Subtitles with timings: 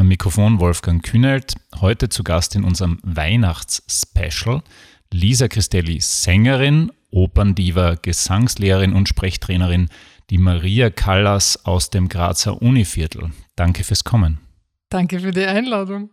[0.00, 4.62] Am Mikrofon Wolfgang Kühnelt, heute zu Gast in unserem Weihnachts-Special
[5.12, 9.90] Lisa Christelli, Sängerin, Operndiva, Gesangslehrerin und Sprechtrainerin,
[10.30, 13.32] die Maria Callas aus dem Grazer Univiertel.
[13.56, 14.38] Danke fürs Kommen.
[14.88, 16.08] Danke für die Einladung.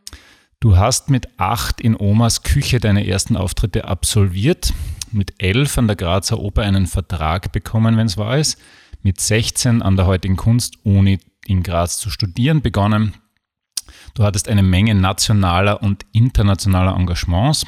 [0.60, 4.74] Du hast mit acht in Omas Küche deine ersten Auftritte absolviert,
[5.14, 8.60] mit elf an der Grazer Oper einen Vertrag bekommen, wenn es wahr ist,
[9.02, 13.14] mit 16 an der heutigen Kunstuni in Graz zu studieren begonnen.
[14.18, 17.68] Du hattest eine Menge nationaler und internationaler Engagements.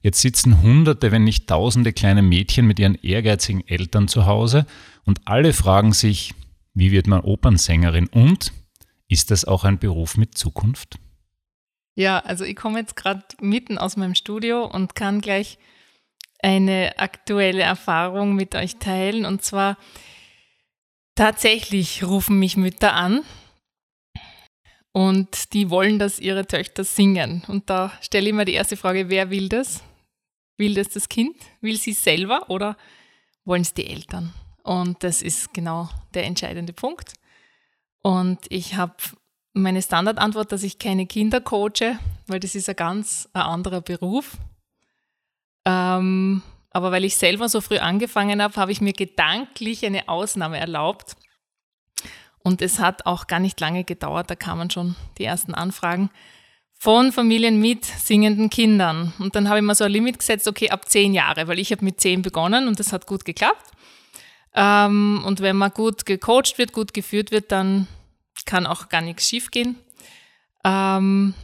[0.00, 4.64] Jetzt sitzen Hunderte, wenn nicht Tausende kleine Mädchen mit ihren ehrgeizigen Eltern zu Hause
[5.04, 6.32] und alle fragen sich,
[6.72, 8.50] wie wird man Opernsängerin und
[9.08, 10.98] ist das auch ein Beruf mit Zukunft?
[11.96, 15.58] Ja, also ich komme jetzt gerade mitten aus meinem Studio und kann gleich
[16.42, 19.26] eine aktuelle Erfahrung mit euch teilen.
[19.26, 19.76] Und zwar
[21.14, 23.20] tatsächlich rufen mich Mütter an
[24.92, 27.42] und die wollen, dass ihre Töchter singen.
[27.48, 29.82] Und da stelle ich mir die erste Frage, wer will das?
[30.56, 31.36] Will das das Kind?
[31.60, 32.76] Will sie selber oder
[33.44, 34.32] wollen es die Eltern?
[34.62, 37.14] Und das ist genau der entscheidende Punkt.
[38.02, 38.94] Und ich habe
[39.52, 44.36] meine Standardantwort, dass ich keine Kinder coache, weil das ist ein ganz anderer Beruf.
[45.64, 50.58] Ähm, aber weil ich selber so früh angefangen habe, habe ich mir gedanklich eine Ausnahme
[50.58, 51.16] erlaubt.
[52.42, 56.10] Und es hat auch gar nicht lange gedauert, da kamen schon die ersten Anfragen
[56.78, 59.12] von Familien mit singenden Kindern.
[59.18, 61.72] Und dann habe ich mir so ein Limit gesetzt, okay, ab zehn Jahre, weil ich
[61.72, 63.70] habe mit zehn begonnen und das hat gut geklappt.
[64.54, 67.86] Ähm, und wenn man gut gecoacht wird, gut geführt wird, dann
[68.46, 69.76] kann auch gar nichts schiefgehen.
[70.64, 71.34] Ähm,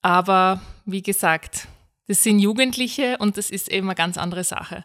[0.00, 1.68] aber wie gesagt,
[2.08, 4.84] das sind Jugendliche und das ist eben eine ganz andere Sache.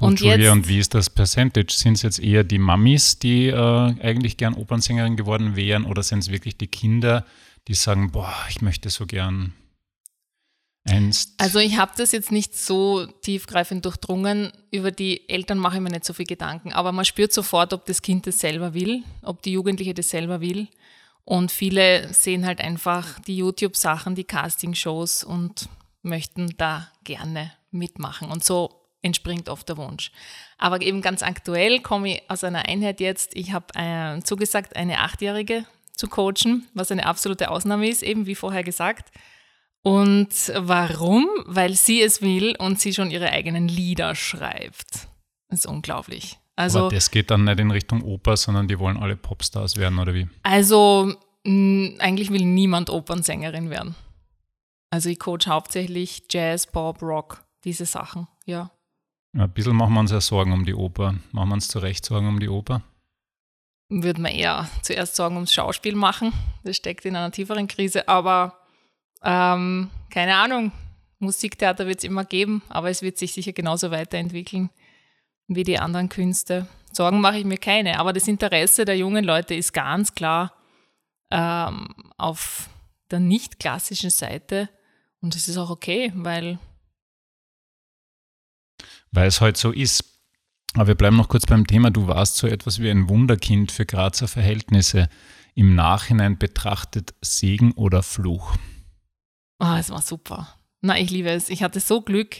[0.00, 1.72] Und, Julia, und wie ist das Percentage?
[1.72, 6.20] Sind es jetzt eher die Mamis, die äh, eigentlich gern Opernsängerin geworden wären, oder sind
[6.20, 7.24] es wirklich die Kinder,
[7.68, 9.52] die sagen, boah, ich möchte so gern
[10.84, 11.34] einst?
[11.38, 14.52] Also ich habe das jetzt nicht so tiefgreifend durchdrungen.
[14.70, 16.72] Über die Eltern mache ich mir nicht so viel Gedanken.
[16.72, 20.40] Aber man spürt sofort, ob das Kind das selber will, ob die Jugendliche das selber
[20.40, 20.68] will.
[21.24, 25.68] Und viele sehen halt einfach die YouTube-Sachen, die Casting-Shows und
[26.02, 28.30] möchten da gerne mitmachen.
[28.30, 30.12] Und so entspringt oft der Wunsch.
[30.58, 33.34] Aber eben ganz aktuell komme ich aus einer Einheit jetzt.
[33.34, 38.34] Ich habe äh, zugesagt, eine Achtjährige zu coachen, was eine absolute Ausnahme ist, eben wie
[38.34, 39.10] vorher gesagt.
[39.82, 41.26] Und warum?
[41.46, 45.08] Weil sie es will und sie schon ihre eigenen Lieder schreibt.
[45.48, 46.38] Das ist unglaublich.
[46.56, 49.98] Also, Aber das geht dann nicht in Richtung Oper, sondern die wollen alle Popstars werden,
[49.98, 50.28] oder wie?
[50.42, 53.94] Also eigentlich will niemand Opernsängerin werden.
[54.90, 58.70] Also ich coach hauptsächlich Jazz, Pop, Rock, diese Sachen, ja.
[59.32, 61.14] Ein bisschen machen wir uns ja Sorgen um die Oper.
[61.32, 62.82] Machen wir uns zu Recht Sorgen um die Oper?
[63.88, 66.32] Würde man eher zuerst Sorgen ums Schauspiel machen.
[66.64, 68.56] Das steckt in einer tieferen Krise, aber
[69.22, 70.72] ähm, keine Ahnung.
[71.18, 74.70] Musiktheater wird es immer geben, aber es wird sich sicher genauso weiterentwickeln
[75.48, 76.66] wie die anderen Künste.
[76.92, 80.54] Sorgen mache ich mir keine, aber das Interesse der jungen Leute ist ganz klar
[81.30, 82.70] ähm, auf
[83.10, 84.70] der nicht klassischen Seite
[85.20, 86.58] und das ist auch okay, weil
[89.12, 90.04] weil es heute halt so ist.
[90.74, 91.90] Aber wir bleiben noch kurz beim Thema.
[91.90, 95.08] Du warst so etwas wie ein Wunderkind für Grazer Verhältnisse.
[95.54, 98.54] Im Nachhinein betrachtet Segen oder Fluch?
[99.58, 100.54] Oh, es war super.
[100.80, 101.50] Na, ich liebe es.
[101.50, 102.36] Ich hatte so Glück.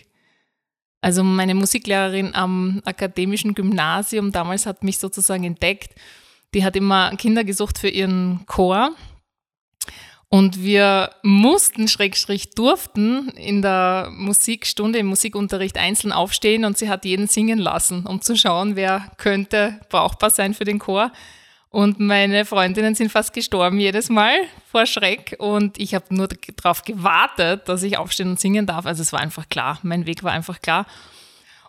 [1.01, 5.95] Also meine Musiklehrerin am akademischen Gymnasium damals hat mich sozusagen entdeckt.
[6.55, 8.95] Die hat immer Kinder gesucht für ihren Chor.
[10.33, 17.05] Und wir mussten, Schrägstrich durften, in der Musikstunde, im Musikunterricht einzeln aufstehen und sie hat
[17.05, 21.11] jeden singen lassen, um zu schauen, wer könnte brauchbar sein für den Chor.
[21.69, 24.35] Und meine Freundinnen sind fast gestorben jedes Mal
[24.71, 25.37] vor Schreck.
[25.39, 28.87] Und ich habe nur darauf gewartet, dass ich aufstehen und singen darf.
[28.87, 29.79] Also es war einfach klar.
[29.83, 30.87] Mein Weg war einfach klar.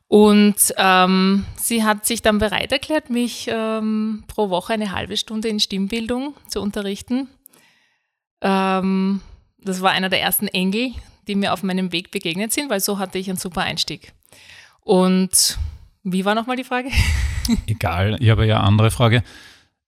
[0.07, 5.47] Und ähm, sie hat sich dann bereit erklärt, mich ähm, pro Woche eine halbe Stunde
[5.47, 7.27] in Stimmbildung zu unterrichten.
[8.41, 9.21] Ähm,
[9.59, 10.91] das war einer der ersten Engel,
[11.27, 14.13] die mir auf meinem Weg begegnet sind, weil so hatte ich einen super Einstieg.
[14.81, 15.57] Und
[16.03, 16.89] wie war nochmal die Frage?
[17.67, 19.23] Egal, ich habe ja eine andere Frage.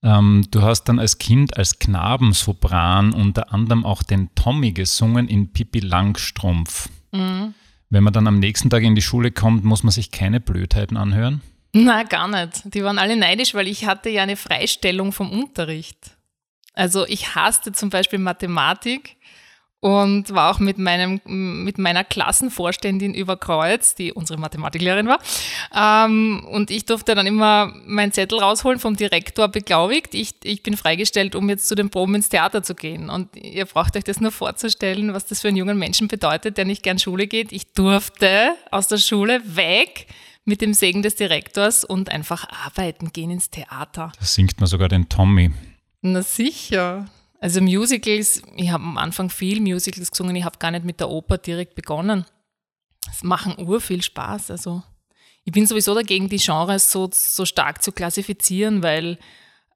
[0.04, 5.54] Ähm, du hast dann als Kind, als Knabensopran unter anderem auch den Tommy gesungen in
[5.54, 6.90] Pippi Langstrumpf.
[7.12, 7.54] Mhm.
[7.90, 10.98] Wenn man dann am nächsten Tag in die Schule kommt, muss man sich keine Blödheiten
[10.98, 11.42] anhören?
[11.74, 12.74] Na, gar nicht.
[12.74, 16.13] Die waren alle neidisch, weil ich hatte ja eine Freistellung vom Unterricht.
[16.74, 19.18] Also ich hasste zum Beispiel Mathematik
[19.84, 25.20] und war auch mit, meinem, mit meiner Klassenvorständin über Kreuz, die unsere Mathematiklehrerin war.
[25.76, 30.14] Ähm, und ich durfte dann immer meinen Zettel rausholen, vom Direktor beglaubigt.
[30.14, 33.10] Ich, ich bin freigestellt, um jetzt zu den Proben ins Theater zu gehen.
[33.10, 36.64] Und ihr braucht euch das nur vorzustellen, was das für einen jungen Menschen bedeutet, der
[36.64, 37.52] nicht gern Schule geht.
[37.52, 40.08] Ich durfte aus der Schule weg
[40.46, 44.14] mit dem Segen des Direktors und einfach arbeiten gehen ins Theater.
[44.18, 45.52] Da singt man sogar den Tommy.
[46.04, 47.06] Na sicher.
[47.40, 51.10] Also Musicals, ich habe am Anfang viel Musicals gesungen, ich habe gar nicht mit der
[51.10, 52.26] Oper direkt begonnen.
[53.10, 54.52] Es machen ur viel Spaß.
[54.52, 54.84] Also
[55.46, 59.18] ich bin sowieso dagegen, die Genres so, so stark zu klassifizieren, weil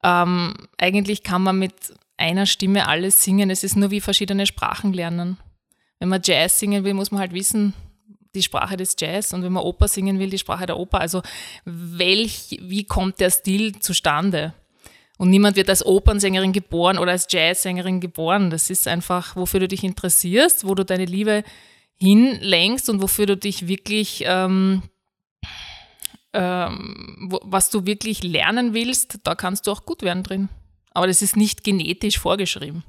[0.03, 1.73] ähm, eigentlich kann man mit
[2.17, 3.49] einer Stimme alles singen.
[3.49, 5.37] Es ist nur wie verschiedene Sprachen lernen.
[5.99, 7.73] Wenn man Jazz singen will, muss man halt wissen,
[8.35, 10.99] die Sprache des Jazz und wenn man Oper singen will, die Sprache der Oper.
[10.99, 11.21] Also
[11.63, 14.53] welch, wie kommt der Stil zustande?
[15.17, 18.49] Und niemand wird als Opernsängerin geboren oder als Jazzsängerin geboren.
[18.49, 21.43] Das ist einfach, wofür du dich interessierst, wo du deine Liebe
[21.99, 24.83] hinlenkst und wofür du dich wirklich, ähm,
[26.33, 30.49] ähm, wo, was du wirklich lernen willst, da kannst du auch gut werden drin.
[30.91, 32.83] Aber das ist nicht genetisch vorgeschrieben.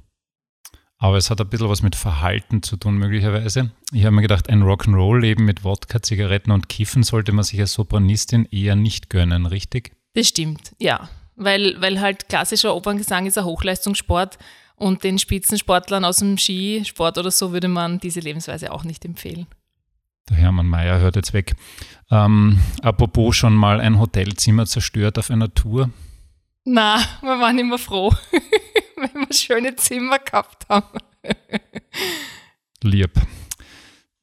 [0.99, 3.71] Aber es hat ein bisschen was mit Verhalten zu tun, möglicherweise.
[3.93, 7.73] Ich habe mir gedacht, ein Rock'n'Roll-Leben mit Wodka, Zigaretten und Kiffen sollte man sich als
[7.73, 9.93] Sopranistin eher nicht gönnen, richtig?
[10.13, 11.09] Das stimmt, ja
[11.39, 14.37] weil, weil halt klassischer Operngesang ist ein Hochleistungssport
[14.75, 19.47] und den Spitzensportlern aus dem Skisport oder so würde man diese Lebensweise auch nicht empfehlen.
[20.29, 21.55] Der Hermann Mayer hört jetzt weg.
[22.11, 25.89] Ähm, apropos schon mal ein Hotelzimmer zerstört auf einer Tour?
[26.65, 28.13] Na, wir waren immer froh,
[28.95, 30.99] wenn wir schöne Zimmer gehabt haben.
[32.83, 33.11] Lieb.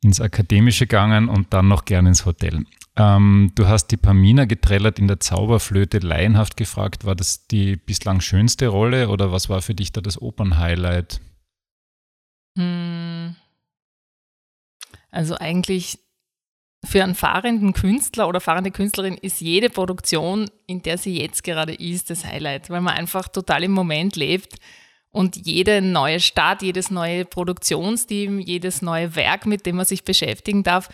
[0.02, 2.64] Ins Akademische gegangen und dann noch gern ins Hotel.
[2.98, 8.20] Ähm, du hast die Pamina getrellert in der Zauberflöte laienhaft gefragt, war das die bislang
[8.20, 11.20] schönste Rolle oder was war für dich da das Opernhighlight?
[12.56, 13.36] Hm.
[15.10, 15.98] Also eigentlich
[16.84, 21.74] für einen fahrenden Künstler oder fahrende Künstlerin ist jede Produktion, in der sie jetzt gerade
[21.74, 24.56] ist, das Highlight, weil man einfach total im Moment lebt
[25.10, 30.62] und jede neue Stadt, jedes neue Produktionsteam, jedes neue Werk, mit dem man sich beschäftigen
[30.62, 30.88] darf,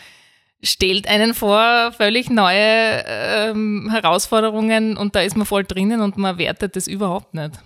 [0.63, 6.37] stellt einen vor völlig neue ähm, Herausforderungen und da ist man voll drinnen und man
[6.37, 7.59] wertet das überhaupt nicht.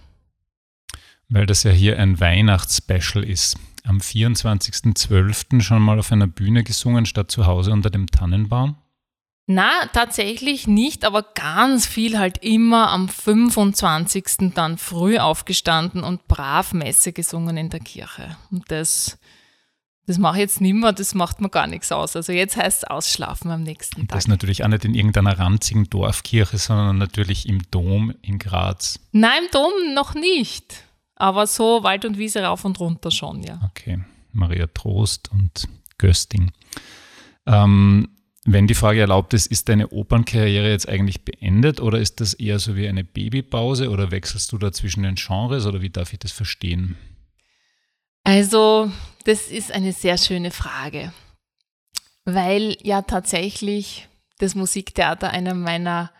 [1.30, 3.58] Weil das ja hier ein Weihnachtsspecial ist.
[3.84, 5.62] Am 24.12.
[5.62, 8.76] schon mal auf einer Bühne gesungen, statt zu Hause unter dem Tannenbaum?
[9.50, 14.54] Na, tatsächlich nicht, aber ganz viel halt immer am 25.
[14.54, 18.36] dann früh aufgestanden und brav Messe gesungen in der Kirche.
[18.52, 19.18] Und das
[20.08, 22.16] das mache ich jetzt nicht mehr, das macht mir gar nichts aus.
[22.16, 24.08] Also jetzt heißt es ausschlafen am nächsten Tag.
[24.08, 29.00] Das ist natürlich auch nicht in irgendeiner ranzigen Dorfkirche, sondern natürlich im Dom in Graz.
[29.12, 30.84] Nein, im Dom noch nicht.
[31.16, 33.60] Aber so Wald und Wiese rauf und runter schon, ja.
[33.70, 34.00] Okay.
[34.32, 35.68] Maria Trost und
[35.98, 36.52] Gösting.
[37.46, 38.08] Ähm,
[38.46, 42.60] wenn die Frage erlaubt ist, ist deine Opernkarriere jetzt eigentlich beendet oder ist das eher
[42.60, 46.20] so wie eine Babypause oder wechselst du da zwischen den Genres oder wie darf ich
[46.20, 46.96] das verstehen?
[48.28, 48.92] Also,
[49.24, 51.14] das ist eine sehr schöne Frage,
[52.26, 56.12] weil ja tatsächlich das Musiktheater einer meiner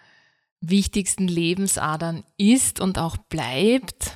[0.62, 4.16] wichtigsten Lebensadern ist und auch bleibt.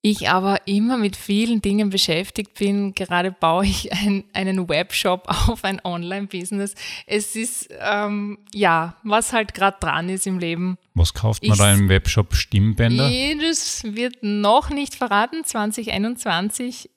[0.00, 2.94] Ich aber immer mit vielen Dingen beschäftigt bin.
[2.94, 6.74] Gerade baue ich ein, einen Webshop auf, ein Online-Business.
[7.06, 10.78] Es ist, ähm, ja, was halt gerade dran ist im Leben.
[10.94, 12.34] Was kauft man ich, da im Webshop?
[12.34, 13.10] Stimmbänder?
[13.42, 15.44] Das wird noch nicht verraten.
[15.44, 16.88] 2021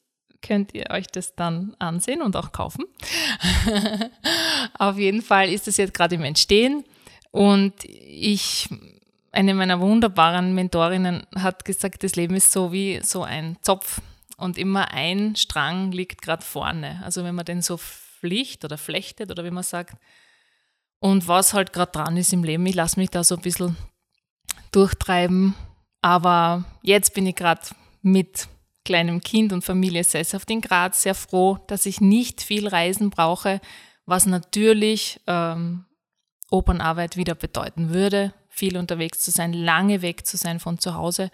[0.45, 2.85] könnt ihr euch das dann ansehen und auch kaufen.
[4.77, 6.85] Auf jeden Fall ist es jetzt gerade im Entstehen
[7.31, 8.69] und ich,
[9.31, 14.01] eine meiner wunderbaren Mentorinnen hat gesagt, das Leben ist so wie so ein Zopf
[14.37, 17.01] und immer ein Strang liegt gerade vorne.
[17.03, 19.97] Also wenn man den so flicht oder flechtet oder wie man sagt
[20.99, 23.75] und was halt gerade dran ist im Leben, ich lasse mich da so ein bisschen
[24.71, 25.55] durchtreiben,
[26.01, 27.61] aber jetzt bin ich gerade
[28.01, 28.47] mit
[28.85, 33.59] kleinem Kind und Familie sesshaft in Graz sehr froh, dass ich nicht viel Reisen brauche,
[34.05, 35.85] was natürlich ähm,
[36.49, 41.31] Opernarbeit wieder bedeuten würde, viel unterwegs zu sein, lange weg zu sein von zu Hause.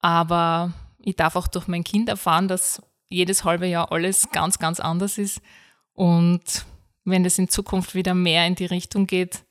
[0.00, 4.80] Aber ich darf auch durch mein Kind erfahren, dass jedes halbe Jahr alles ganz, ganz
[4.80, 5.40] anders ist.
[5.94, 6.66] Und
[7.04, 9.44] wenn es in Zukunft wieder mehr in die Richtung geht,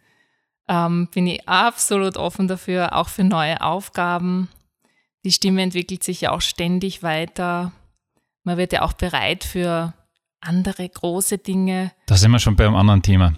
[0.68, 4.50] ähm, bin ich absolut offen dafür, auch für neue Aufgaben
[5.24, 7.72] die Stimme entwickelt sich ja auch ständig weiter.
[8.44, 9.94] Man wird ja auch bereit für
[10.42, 11.92] andere große Dinge.
[12.08, 13.34] Da sind wir schon bei einem anderen Thema.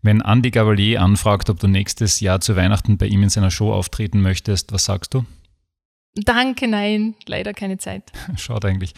[0.00, 3.72] Wenn Andy Gavalier anfragt, ob du nächstes Jahr zu Weihnachten bei ihm in seiner Show
[3.72, 5.24] auftreten möchtest, was sagst du?
[6.14, 8.10] Danke, nein, leider keine Zeit.
[8.36, 8.94] Schade eigentlich.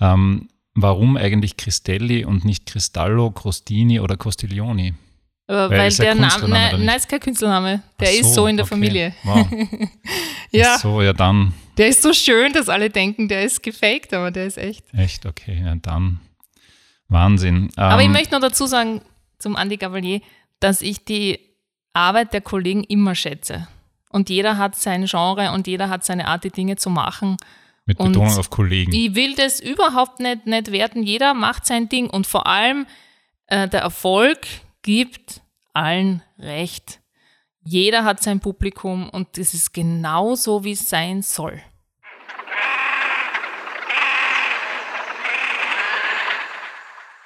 [0.00, 4.94] Ähm, warum eigentlich Cristelli und nicht Cristallo, Crostini oder Costiglioni?
[5.50, 7.82] Weil, weil der Name, nein, nein, ist kein Künstlername.
[7.98, 8.74] Der so, ist so in der okay.
[8.74, 9.14] Familie.
[9.24, 9.46] Wow.
[10.50, 10.78] ja.
[10.78, 11.54] So, ja dann.
[11.78, 14.84] Der ist so schön, dass alle denken, der ist gefaked, aber der ist echt.
[14.92, 16.20] Echt, okay, ja dann.
[17.08, 17.70] Wahnsinn.
[17.76, 19.00] aber ich ähm, möchte noch dazu sagen,
[19.38, 20.20] zum Andy Gavalier,
[20.60, 21.38] dass ich die
[21.94, 23.68] Arbeit der Kollegen immer schätze.
[24.10, 27.38] Und jeder hat sein Genre und jeder hat seine Art, die Dinge zu machen.
[27.86, 28.92] Mit Betonung und auf Kollegen.
[28.92, 31.02] Ich will das überhaupt nicht, nicht werten.
[31.02, 32.86] Jeder macht sein Ding und vor allem
[33.46, 34.40] äh, der Erfolg
[34.88, 35.42] gibt
[35.74, 37.02] allen recht.
[37.62, 41.60] Jeder hat sein Publikum und es ist genau so, wie es sein soll.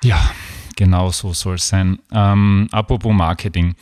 [0.03, 0.33] Ja,
[0.75, 2.01] genau so soll es sein.
[2.11, 3.77] Ähm, apropos Marketing.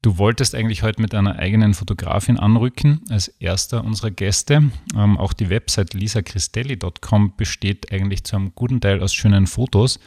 [0.00, 4.70] Du wolltest eigentlich heute mit einer eigenen Fotografin anrücken, als erster unserer Gäste.
[4.94, 9.98] Ähm, auch die Website lisacristelli.com besteht eigentlich zu einem guten Teil aus schönen Fotos.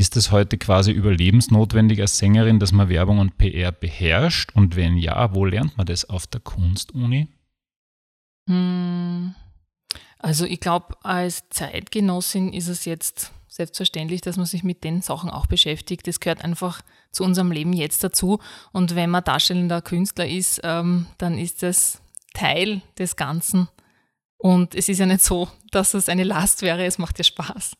[0.00, 4.50] Ist es heute quasi überlebensnotwendig als Sängerin, dass man Werbung und PR beherrscht?
[4.54, 7.28] Und wenn ja, wo lernt man das auf der Kunstuni?
[8.48, 9.34] Hm.
[10.18, 15.28] Also ich glaube, als Zeitgenossin ist es jetzt selbstverständlich, dass man sich mit den Sachen
[15.28, 16.06] auch beschäftigt.
[16.06, 16.80] Das gehört einfach
[17.12, 18.38] zu unserem Leben jetzt dazu.
[18.72, 22.00] Und wenn man darstellender Künstler ist, ähm, dann ist das
[22.32, 23.68] Teil des Ganzen.
[24.38, 27.72] Und es ist ja nicht so, dass es eine Last wäre, es macht ja Spaß.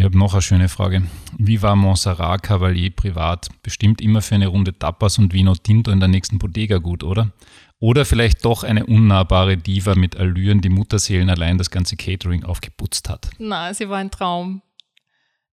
[0.00, 1.02] Ich habe noch eine schöne Frage.
[1.36, 3.48] Wie war Montserrat Cavalier privat?
[3.62, 7.32] Bestimmt immer für eine Runde Tapas und Vino Tinto in der nächsten Bodega gut, oder?
[7.80, 13.10] Oder vielleicht doch eine unnahbare Diva mit Allüren, die Mutterseelen allein das ganze Catering aufgeputzt
[13.10, 13.28] hat?
[13.36, 14.62] Na, sie war ein Traum.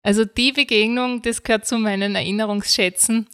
[0.01, 3.27] Also die Begegnung, das gehört zu meinen Erinnerungsschätzen,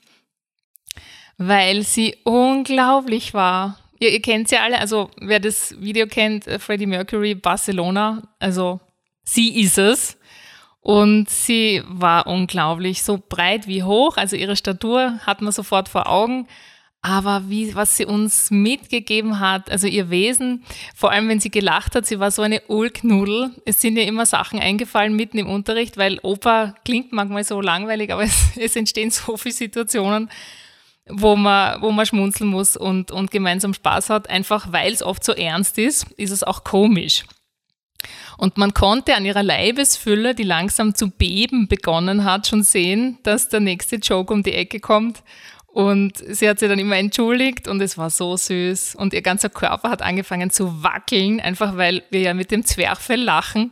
[1.38, 3.78] weil sie unglaublich war.
[4.00, 8.80] Ihr, ihr kennt sie alle, also wer das Video kennt, äh, Freddie Mercury, Barcelona, also
[9.24, 10.18] sie ist es.
[10.84, 16.10] Und sie war unglaublich, so breit wie hoch, also ihre Statur hat man sofort vor
[16.10, 16.46] Augen.
[17.02, 20.64] Aber wie, was sie uns mitgegeben hat, also ihr Wesen,
[20.94, 23.52] vor allem wenn sie gelacht hat, sie war so eine Ulknudel.
[23.66, 28.12] Es sind ja immer Sachen eingefallen mitten im Unterricht, weil Oper klingt manchmal so langweilig,
[28.12, 30.30] aber es, es entstehen so viele Situationen,
[31.10, 34.30] wo man, wo man schmunzeln muss und, und gemeinsam Spaß hat.
[34.30, 37.24] Einfach weil es oft so ernst ist, ist es auch komisch.
[38.38, 43.50] Und man konnte an ihrer Leibesfülle, die langsam zu beben begonnen hat, schon sehen, dass
[43.50, 45.24] der nächste Joke um die Ecke kommt.
[45.68, 48.94] Und sie hat sich dann immer entschuldigt und es war so süß.
[48.96, 53.22] Und ihr ganzer Körper hat angefangen zu wackeln, einfach weil wir ja mit dem Zwerchfell
[53.22, 53.72] lachen.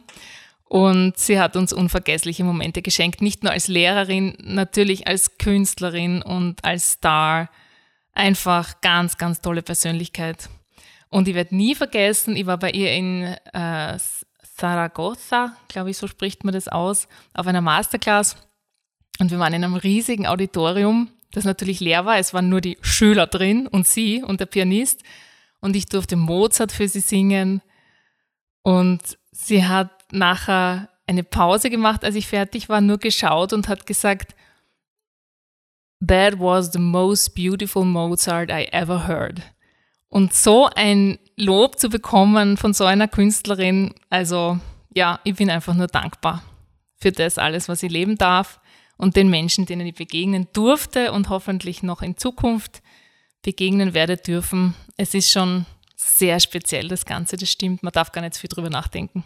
[0.72, 6.64] Und sie hat uns unvergessliche Momente geschenkt, nicht nur als Lehrerin, natürlich als Künstlerin und
[6.64, 7.50] als Star.
[8.14, 10.50] Einfach ganz, ganz tolle Persönlichkeit.
[11.10, 14.00] Und ich werde nie vergessen, ich war bei ihr in äh,
[14.62, 18.36] Zaragoza, glaube ich, so spricht man das aus, auf einer Masterclass.
[19.20, 22.20] Und wir waren in einem riesigen Auditorium, das natürlich leer war.
[22.20, 25.02] Es waren nur die Schüler drin und sie und der Pianist.
[25.62, 27.62] Und ich durfte Mozart für sie singen.
[28.62, 33.88] Und sie hat nachher eine Pause gemacht, als ich fertig war, nur geschaut und hat
[33.88, 34.36] gesagt,
[36.06, 39.42] That was the most beautiful Mozart I ever heard.
[40.08, 44.60] Und so ein Lob zu bekommen von so einer Künstlerin, also
[44.94, 46.44] ja, ich bin einfach nur dankbar
[46.98, 48.60] für das alles, was ich leben darf
[48.98, 52.82] und den Menschen, denen ich begegnen durfte und hoffentlich noch in Zukunft
[53.42, 54.76] begegnen werde dürfen.
[54.98, 57.82] Es ist schon sehr speziell, das Ganze, das stimmt.
[57.82, 59.24] Man darf gar nicht viel drüber nachdenken.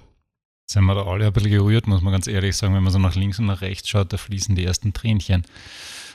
[0.65, 2.74] Sind wir da alle ein bisschen gerührt, muss man ganz ehrlich sagen.
[2.74, 5.45] Wenn man so nach links und nach rechts schaut, da fließen die ersten Tränchen.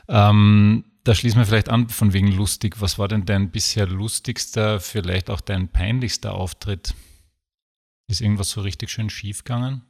[0.08, 2.80] Ähm, da schließen wir vielleicht an, von wegen lustig.
[2.80, 6.94] Was war denn dein bisher lustigster, vielleicht auch dein peinlichster Auftritt?
[8.10, 9.82] Ist irgendwas so richtig schön schief gegangen?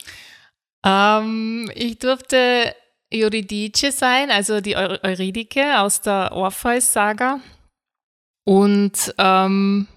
[0.84, 2.74] Ähm, ich durfte
[3.12, 7.40] Eurydice sein, also die Eurydike aus der Orpheus-Saga.
[8.44, 9.88] Und ähm,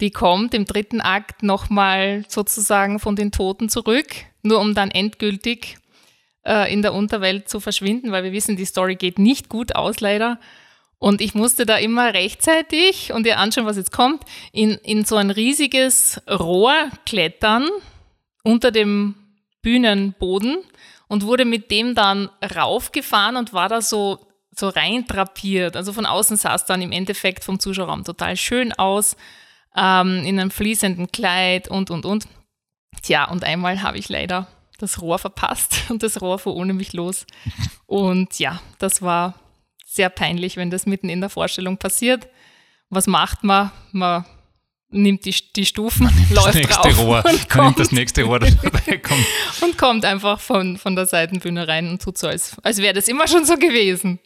[0.00, 4.08] die kommt im dritten Akt nochmal sozusagen von den Toten zurück,
[4.42, 5.78] nur um dann endgültig
[6.50, 10.00] äh, in der Unterwelt zu verschwinden, weil wir wissen, die Story geht nicht gut aus,
[10.00, 10.40] leider.
[10.98, 15.16] Und ich musste da immer rechtzeitig und ihr anschauen, was jetzt kommt, in, in so
[15.16, 16.74] ein riesiges Rohr
[17.06, 17.68] klettern
[18.42, 19.14] unter dem
[19.62, 20.58] Bühnenboden
[21.08, 24.18] und wurde mit dem dann raufgefahren und war da so,
[24.54, 25.76] so rein drapiert.
[25.76, 29.16] Also von außen sah es dann im Endeffekt vom Zuschauerraum total schön aus.
[29.76, 32.26] ähm, in einem fließenden Kleid und, und, und.
[33.02, 34.48] Tja, und einmal habe ich leider
[34.82, 37.26] das Rohr verpasst und das Rohr fuhr ohne mich los.
[37.86, 39.34] Und ja, das war
[39.86, 42.28] sehr peinlich, wenn das mitten in der Vorstellung passiert.
[42.88, 43.70] Was macht man?
[43.92, 44.24] Man
[44.90, 48.40] nimmt die, die Stufen, läuft das nächste drauf Rohr, und kommt, nimmt das nächste Rohr,
[48.40, 49.26] das dabei kommt.
[49.60, 53.08] und kommt einfach von, von der Seitenbühne rein und tut so, als, als wäre das
[53.08, 54.18] immer schon so gewesen.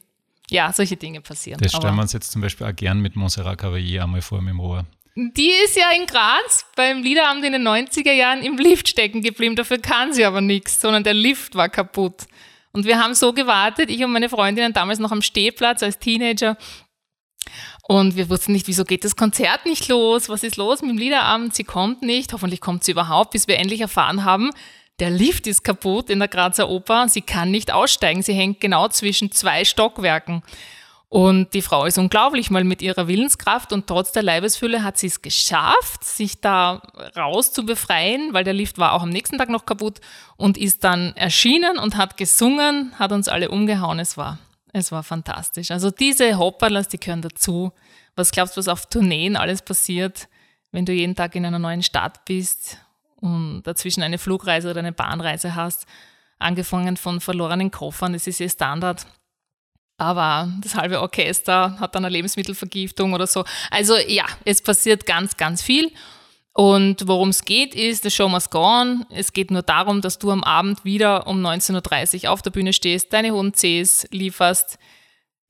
[0.50, 1.60] Ja, solche Dinge passieren.
[1.62, 4.50] Das stellen wir uns jetzt zum Beispiel auch gern mit Montserrat Cavalier einmal vor mit
[4.50, 4.84] dem Rohr.
[5.16, 9.54] Die ist ja in Graz beim Liederabend in den 90er Jahren im Lift stecken geblieben.
[9.54, 12.24] Dafür kann sie aber nichts, sondern der Lift war kaputt.
[12.72, 16.56] Und wir haben so gewartet, ich und meine Freundinnen damals noch am Stehplatz als Teenager.
[17.86, 20.28] Und wir wussten nicht, wieso geht das Konzert nicht los?
[20.28, 21.54] Was ist los mit dem Liederabend?
[21.54, 22.32] Sie kommt nicht.
[22.32, 24.50] Hoffentlich kommt sie überhaupt, bis wir endlich erfahren haben,
[25.00, 27.08] der Lift ist kaputt in der Grazer Oper.
[27.08, 28.22] Sie kann nicht aussteigen.
[28.22, 30.42] Sie hängt genau zwischen zwei Stockwerken.
[31.14, 35.06] Und die Frau ist unglaublich, mal mit ihrer Willenskraft und trotz der Leibesfülle hat sie
[35.06, 36.82] es geschafft, sich da
[37.16, 40.00] raus zu befreien, weil der Lift war auch am nächsten Tag noch kaputt
[40.36, 44.00] und ist dann erschienen und hat gesungen, hat uns alle umgehauen.
[44.00, 44.40] Es war,
[44.72, 45.70] es war fantastisch.
[45.70, 47.72] Also diese Hopperlas, die gehören dazu.
[48.16, 50.26] Was glaubst du, was auf Tourneen alles passiert,
[50.72, 52.78] wenn du jeden Tag in einer neuen Stadt bist
[53.20, 55.86] und dazwischen eine Flugreise oder eine Bahnreise hast?
[56.40, 59.06] Angefangen von verlorenen Koffern, das ist ihr Standard
[59.96, 63.44] aber das halbe Orchester hat dann eine Lebensmittelvergiftung oder so.
[63.70, 65.92] Also ja, es passiert ganz, ganz viel.
[66.52, 69.04] Und worum es geht, ist, the show must go on.
[69.10, 72.72] Es geht nur darum, dass du am Abend wieder um 19.30 Uhr auf der Bühne
[72.72, 74.78] stehst, deine hohen Cs lieferst,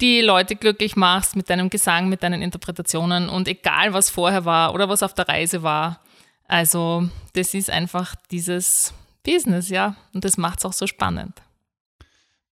[0.01, 4.75] die Leute glücklich machst mit deinem Gesang, mit deinen Interpretationen und egal, was vorher war
[4.75, 6.01] oder was auf der Reise war.
[6.47, 9.97] Also das ist einfach dieses Business, ja.
[10.15, 11.44] Und das macht es auch so spannend.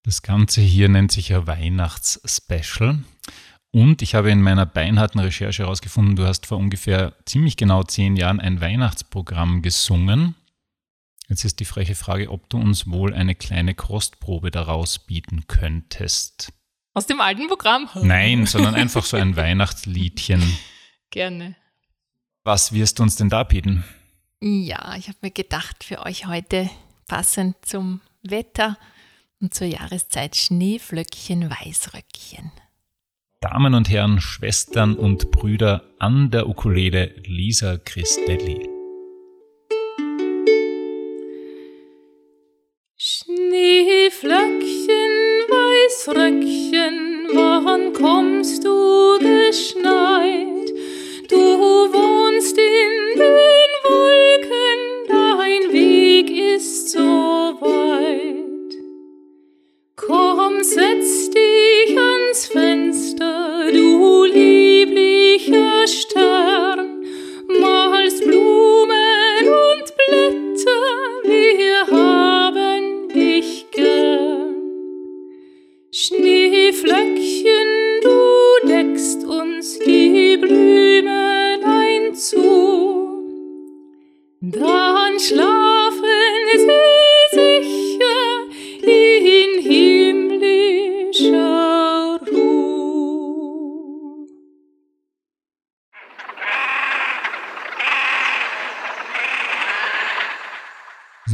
[0.04, 3.04] Das Ganze hier nennt sich ja Weihnachtsspecial.
[3.71, 8.16] Und ich habe in meiner beinharten Recherche herausgefunden, du hast vor ungefähr ziemlich genau zehn
[8.16, 10.35] Jahren ein Weihnachtsprogramm gesungen.
[11.28, 16.52] Jetzt ist die freche Frage, ob du uns wohl eine kleine Kostprobe daraus bieten könntest.
[16.94, 17.88] Aus dem alten Programm?
[18.03, 20.42] Nein, sondern einfach so ein Weihnachtsliedchen.
[21.11, 21.55] Gerne.
[22.44, 23.85] Was wirst du uns denn da bieten?
[24.40, 26.68] Ja, ich habe mir gedacht, für euch heute
[27.07, 28.77] passend zum Wetter
[29.42, 32.52] und zur Jahreszeit Schneeflöckchen, Weißröckchen.
[33.40, 38.68] Damen und Herren, Schwestern und Brüder an der Ukulele Lisa Christelli.
[42.96, 44.37] Schneeflöckchen,
[45.50, 48.71] Weißröckchen, wann kommst du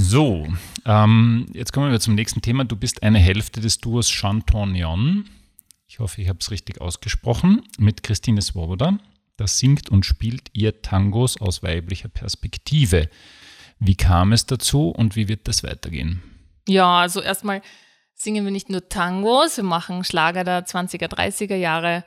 [0.01, 0.47] So,
[0.85, 2.65] ähm, jetzt kommen wir zum nächsten Thema.
[2.65, 5.29] Du bist eine Hälfte des Duos Chantonion.
[5.89, 7.65] Ich hoffe, ich habe es richtig ausgesprochen.
[7.79, 8.97] Mit Christine Swoboda.
[9.37, 13.09] Das singt und spielt ihr Tangos aus weiblicher Perspektive.
[13.81, 16.23] Wie kam es dazu und wie wird das weitergehen?
[16.69, 17.61] Ja, also erstmal
[18.15, 22.05] singen wir nicht nur Tangos, wir machen Schlager der 20er, 30er Jahre.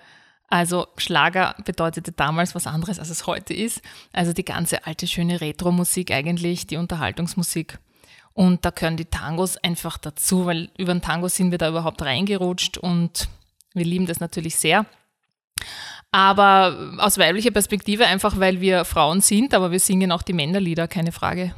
[0.51, 3.81] Also Schlager bedeutete damals was anderes, als es heute ist.
[4.11, 7.79] Also die ganze alte, schöne Retro-Musik eigentlich, die Unterhaltungsmusik.
[8.33, 12.01] Und da gehören die Tangos einfach dazu, weil über den Tango sind wir da überhaupt
[12.01, 13.29] reingerutscht und
[13.73, 14.85] wir lieben das natürlich sehr.
[16.11, 20.89] Aber aus weiblicher Perspektive einfach, weil wir Frauen sind, aber wir singen auch die Männerlieder,
[20.89, 21.55] keine Frage.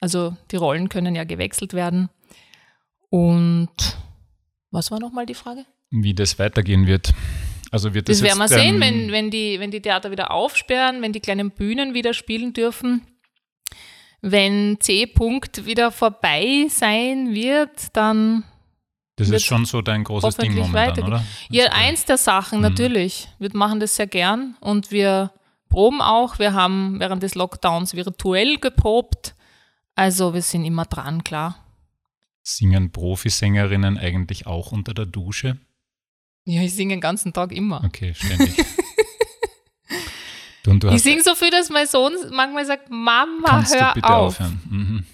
[0.00, 2.08] Also die Rollen können ja gewechselt werden.
[3.10, 3.98] Und
[4.70, 5.66] was war nochmal die Frage?
[5.90, 7.12] Wie das weitergehen wird.
[7.70, 10.30] Also wird das, Das werden wir sehen, ein- wenn, wenn, die, wenn die Theater wieder
[10.32, 13.02] aufsperren, wenn die kleinen Bühnen wieder spielen dürfen.
[14.22, 18.44] Wenn C-Punkt wieder vorbei sein wird, dann
[19.16, 21.06] Das wird ist schon so dein großes Ding momentan, weitergehen.
[21.06, 21.24] oder?
[21.48, 22.62] Ja, Also, eins der Sachen, Mhm.
[22.62, 23.28] natürlich.
[23.38, 25.32] Wir machen das sehr gern und wir
[25.70, 26.38] proben auch.
[26.38, 29.34] Wir haben während des Lockdowns virtuell geprobt.
[29.94, 31.56] Also wir sind immer dran, klar.
[32.42, 35.58] Singen Profisängerinnen eigentlich auch unter der Dusche?
[36.44, 37.82] Ja, ich singe den ganzen Tag immer.
[37.84, 38.54] Okay, ständig.
[40.62, 43.88] Du, und du Ich singe so viel, dass mein Sohn manchmal sagt, Mama, kannst hör
[43.88, 44.34] du bitte auf.
[44.34, 44.60] aufhören?
[44.68, 45.04] Mhm.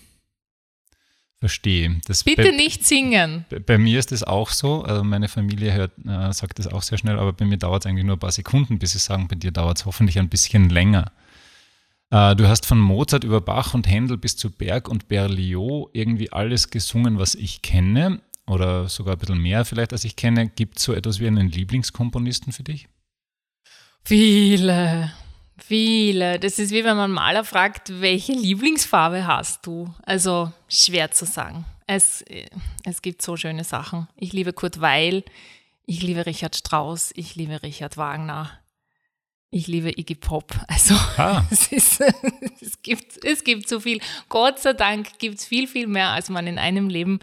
[1.38, 2.00] Verstehe.
[2.06, 3.44] Das Bitte bei, nicht singen.
[3.50, 4.82] bei- Bei mir ist das auch so.
[4.82, 7.86] Also meine Familie hört, äh, sagt das auch sehr schnell, aber bei mir dauert es
[7.90, 10.70] eigentlich nur ein paar Sekunden, bis sie sagen, bei dir dauert es hoffentlich ein bisschen
[10.70, 11.12] länger.
[12.10, 16.32] Äh, du hast von Mozart über Bach und Händel bis zu Berg und Berlioz irgendwie
[16.32, 18.20] alles gesungen, was ich kenne.
[18.46, 20.48] Oder sogar ein bisschen mehr vielleicht, als ich kenne.
[20.48, 22.88] Gibt es so etwas wie einen Lieblingskomponisten für dich?
[24.04, 25.12] Viele,
[25.58, 26.38] viele.
[26.38, 29.92] Das ist wie wenn man Maler fragt, welche Lieblingsfarbe hast du?
[30.04, 31.64] Also schwer zu sagen.
[31.88, 32.24] Es,
[32.84, 34.08] es gibt so schöne Sachen.
[34.16, 35.24] Ich liebe Kurt Weil,
[35.84, 38.50] ich liebe Richard Strauss, ich liebe Richard Wagner,
[39.50, 40.52] ich liebe Iggy Pop.
[40.68, 42.00] Also Ah, es, ist,
[42.60, 44.00] es, gibt, es gibt so viel.
[44.28, 47.20] Gott sei Dank gibt es viel, viel mehr, als man in einem Leben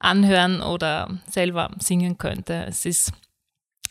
[0.00, 2.64] anhören oder selber singen könnte.
[2.66, 3.12] Es ist,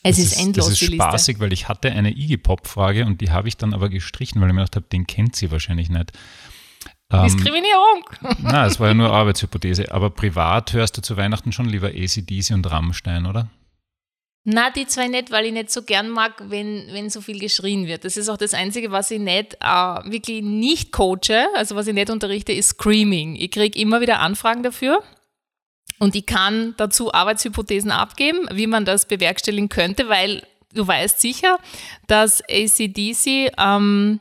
[0.04, 1.04] es das ist, endlos, Das ist die Liste.
[1.04, 4.50] spaßig, weil ich hatte eine Iggy Pop-Frage und die habe ich dann aber gestrichen, weil
[4.50, 6.12] ich mir gedacht habe, den kennt sie wahrscheinlich nicht.
[7.12, 8.04] Ähm, Diskriminierung.
[8.40, 9.92] na, es war ja nur Arbeitshypothese.
[9.92, 13.50] Aber privat hörst du zu Weihnachten schon lieber ACDC und Rammstein, oder?
[14.46, 17.86] Na, die zwei nicht, weil ich nicht so gern mag, wenn, wenn so viel geschrien
[17.88, 18.06] wird.
[18.06, 21.94] Das ist auch das Einzige, was ich nicht, äh, wirklich nicht coache, also was ich
[21.94, 23.36] nicht unterrichte, ist Screaming.
[23.36, 25.04] Ich kriege immer wieder Anfragen dafür
[26.00, 31.60] und ich kann dazu Arbeitshypothesen abgeben, wie man das bewerkstelligen könnte, weil du weißt sicher,
[32.08, 34.20] dass ACDC ähm,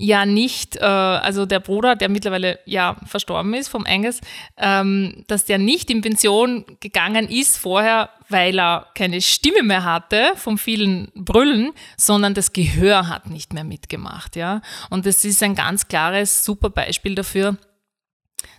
[0.00, 4.20] ja nicht, äh, also der Bruder, der mittlerweile ja verstorben ist vom Angus,
[4.56, 10.32] ähm, dass der nicht in Pension gegangen ist vorher, weil er keine Stimme mehr hatte
[10.36, 14.62] vom vielen Brüllen, sondern das Gehör hat nicht mehr mitgemacht, ja.
[14.88, 17.56] Und das ist ein ganz klares, super Beispiel dafür,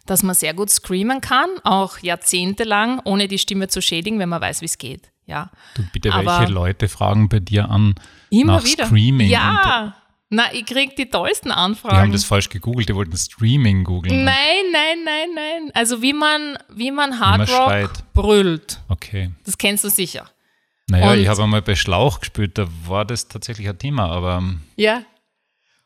[0.06, 4.42] dass man sehr gut screamen kann, auch jahrzehntelang, ohne die Stimme zu schädigen, wenn man
[4.42, 5.52] weiß, wie es geht, ja.
[5.76, 7.96] Du bitte, Aber- welche Leute fragen bei dir an
[8.30, 8.86] Immer nach wieder.
[8.88, 9.30] Screaming?
[9.30, 9.96] Ja.
[10.34, 11.98] Na, ich krieg die tollsten die Anfragen.
[11.98, 14.24] haben das falsch gegoogelt, die wollten Streaming googeln.
[14.24, 14.36] Nein,
[14.72, 15.72] nein, nein, nein.
[15.74, 18.14] Also wie man, wie man man Hard Rock schreit.
[18.14, 18.80] brüllt.
[18.88, 19.32] Okay.
[19.46, 20.30] Das kennst du sicher.
[20.88, 24.38] Naja, Und- ich habe einmal bei Schlauch gespielt, da war das tatsächlich ein Thema, aber
[24.38, 25.02] ähm, Ja.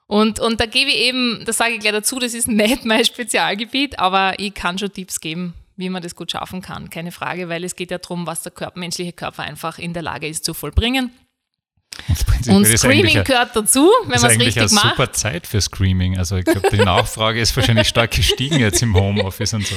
[0.07, 3.03] Und, und da gebe ich eben, das sage ich gleich dazu, das ist nicht mein
[3.03, 6.89] Spezialgebiet, aber ich kann schon Tipps geben, wie man das gut schaffen kann.
[6.89, 10.03] Keine Frage, weil es geht ja darum, was der Körper, menschliche Körper einfach in der
[10.03, 11.11] Lage ist zu vollbringen.
[12.47, 14.89] Und ist Screaming gehört dazu, wenn ist man es richtig eine macht.
[14.89, 16.17] super Zeit für Screaming.
[16.17, 19.75] Also ich glaube, die Nachfrage ist wahrscheinlich stark gestiegen jetzt im Homeoffice und so.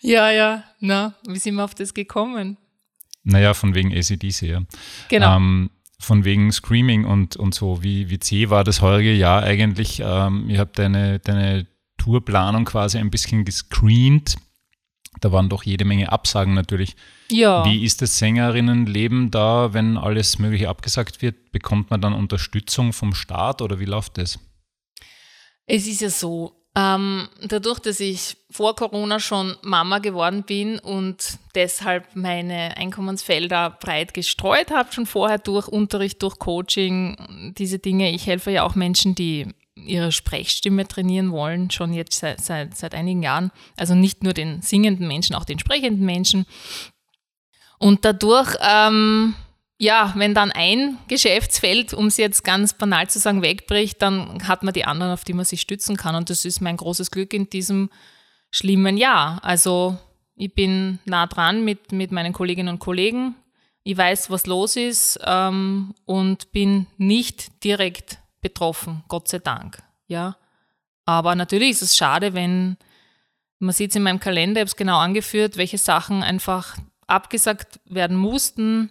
[0.00, 0.64] Ja, ja.
[0.80, 2.58] Na, wie sind wir auf das gekommen?
[3.22, 4.62] Naja, von wegen ACDC, ja.
[5.08, 5.36] Genau.
[5.36, 5.70] Ähm,
[6.06, 7.82] von wegen Screaming und, und so.
[7.82, 10.00] Wie, wie zäh war das heurige Jahr eigentlich?
[10.04, 11.66] Ähm, ihr habt deine, deine
[11.98, 14.36] Tourplanung quasi ein bisschen gescreent.
[15.20, 16.94] Da waren doch jede Menge Absagen natürlich.
[17.30, 17.64] ja.
[17.64, 21.50] Wie ist das Sängerinnenleben da, wenn alles Mögliche abgesagt wird?
[21.50, 24.38] Bekommt man dann Unterstützung vom Staat oder wie läuft das?
[25.66, 31.38] Es ist ja so, ähm, dadurch, dass ich vor Corona schon Mama geworden bin und
[31.54, 38.10] deshalb meine Einkommensfelder breit gestreut habe, schon vorher durch Unterricht, durch Coaching, diese Dinge.
[38.12, 42.94] Ich helfe ja auch Menschen, die ihre Sprechstimme trainieren wollen, schon jetzt seit, seit, seit
[42.94, 43.52] einigen Jahren.
[43.78, 46.44] Also nicht nur den singenden Menschen, auch den sprechenden Menschen.
[47.78, 49.34] Und dadurch ähm,
[49.78, 54.62] ja, wenn dann ein Geschäftsfeld, um es jetzt ganz banal zu sagen, wegbricht, dann hat
[54.62, 56.14] man die anderen, auf die man sich stützen kann.
[56.14, 57.90] Und das ist mein großes Glück in diesem
[58.50, 59.44] schlimmen Jahr.
[59.44, 59.98] Also
[60.34, 63.34] ich bin nah dran mit, mit meinen Kolleginnen und Kollegen.
[63.82, 69.82] Ich weiß, was los ist ähm, und bin nicht direkt betroffen, Gott sei Dank.
[70.08, 70.36] Ja.
[71.04, 72.76] Aber natürlich ist es schade, wenn
[73.58, 77.80] man sieht es in meinem Kalender, ich habe es genau angeführt, welche Sachen einfach abgesagt
[77.84, 78.90] werden mussten.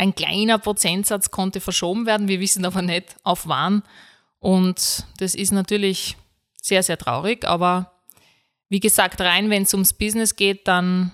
[0.00, 2.26] Ein kleiner Prozentsatz konnte verschoben werden.
[2.26, 3.82] Wir wissen aber nicht, auf wann.
[4.38, 6.16] Und das ist natürlich
[6.62, 7.46] sehr, sehr traurig.
[7.46, 7.92] Aber
[8.70, 11.12] wie gesagt, rein, wenn es ums Business geht, dann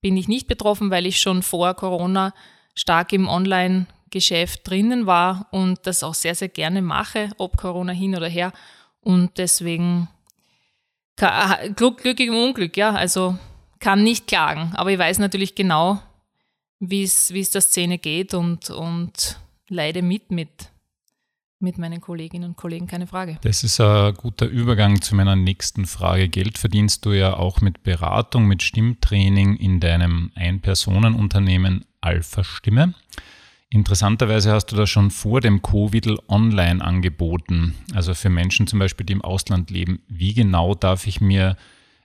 [0.00, 2.34] bin ich nicht betroffen, weil ich schon vor Corona
[2.74, 8.16] stark im Online-Geschäft drinnen war und das auch sehr, sehr gerne mache, ob Corona hin
[8.16, 8.52] oder her.
[9.02, 10.08] Und deswegen
[11.14, 12.90] Glück, Glück im Unglück, ja.
[12.90, 13.38] Also
[13.78, 14.72] kann nicht klagen.
[14.74, 16.02] Aber ich weiß natürlich genau,
[16.78, 20.70] wie es der Szene geht und, und leide mit, mit
[21.58, 23.38] mit meinen Kolleginnen und Kollegen, keine Frage.
[23.42, 26.28] Das ist ein guter Übergang zu meiner nächsten Frage.
[26.28, 32.94] Geld verdienst du ja auch mit Beratung, mit Stimmtraining in deinem Ein-Personen-Unternehmen Alpha Stimme.
[33.70, 39.06] Interessanterweise hast du das schon vor dem Covid online angeboten, also für Menschen zum Beispiel,
[39.06, 40.00] die im Ausland leben.
[40.08, 41.56] Wie genau darf ich mir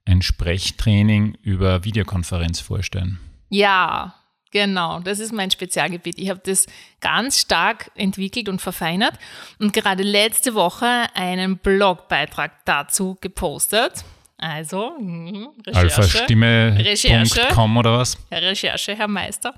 [0.05, 3.19] ein Sprechtraining über Videokonferenz vorstellen?
[3.49, 4.15] Ja,
[4.51, 6.19] Genau, das ist mein Spezialgebiet.
[6.19, 6.65] Ich habe das
[6.99, 9.13] ganz stark entwickelt und verfeinert
[9.59, 14.03] und gerade letzte Woche einen Blogbeitrag dazu gepostet.
[14.37, 18.17] Also, mhm, Alphastimme.com oder was?
[18.29, 19.53] Recherche, Herr Meister.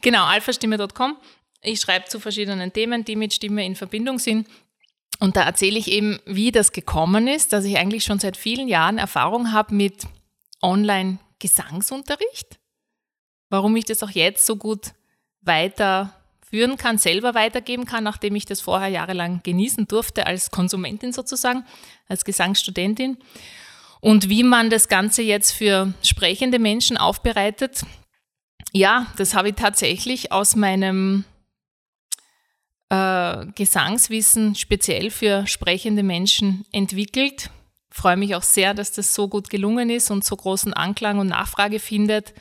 [0.00, 1.18] Genau, alphastimme.com.
[1.62, 4.48] Ich schreibe zu verschiedenen Themen, die mit Stimme in Verbindung sind.
[5.18, 8.68] Und da erzähle ich eben, wie das gekommen ist, dass ich eigentlich schon seit vielen
[8.68, 10.06] Jahren Erfahrung habe mit
[10.62, 12.58] Online-Gesangsunterricht
[13.54, 14.94] warum ich das auch jetzt so gut
[15.42, 21.64] weiterführen kann, selber weitergeben kann, nachdem ich das vorher jahrelang genießen durfte als Konsumentin sozusagen,
[22.08, 23.16] als Gesangsstudentin.
[24.00, 27.82] Und wie man das Ganze jetzt für sprechende Menschen aufbereitet,
[28.72, 31.24] ja, das habe ich tatsächlich aus meinem
[32.88, 37.50] äh, Gesangswissen speziell für sprechende Menschen entwickelt.
[37.88, 41.28] Freue mich auch sehr, dass das so gut gelungen ist und so großen Anklang und
[41.28, 42.34] Nachfrage findet.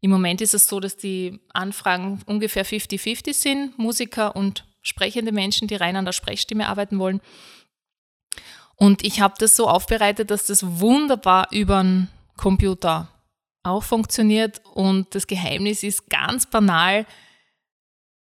[0.00, 5.68] Im Moment ist es so, dass die Anfragen ungefähr 50-50 sind, Musiker und sprechende Menschen,
[5.68, 7.20] die rein an der Sprechstimme arbeiten wollen.
[8.76, 12.08] Und ich habe das so aufbereitet, dass das wunderbar über einen
[12.38, 13.08] Computer
[13.62, 14.62] auch funktioniert.
[14.72, 17.06] Und das Geheimnis ist ganz banal.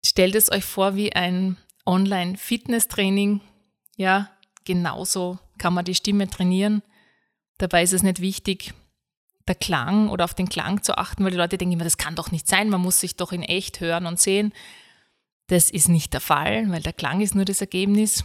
[0.06, 3.42] Stellt es euch vor wie ein Online-Fitness-Training.
[3.98, 4.30] Ja,
[4.66, 6.84] genauso kann man die Stimme trainieren.
[7.58, 8.74] Dabei ist es nicht wichtig,
[9.48, 12.16] der Klang oder auf den Klang zu achten, weil die Leute denken immer, das kann
[12.16, 14.54] doch nicht sein, man muss sich doch in echt hören und sehen.
[15.48, 18.24] Das ist nicht der Fall, weil der Klang ist nur das Ergebnis.